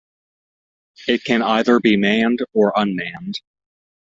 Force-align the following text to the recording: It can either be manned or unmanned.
It 1.07 1.23
can 1.25 1.43
either 1.43 1.79
be 1.79 1.95
manned 1.95 2.39
or 2.53 2.73
unmanned. 2.75 3.39